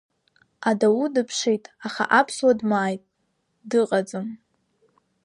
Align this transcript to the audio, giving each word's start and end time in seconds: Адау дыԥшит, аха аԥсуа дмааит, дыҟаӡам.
Адау 0.69 1.05
дыԥшит, 1.13 1.63
аха 1.87 2.03
аԥсуа 2.19 2.51
дмааит, 2.59 3.01
дыҟаӡам. 3.69 4.27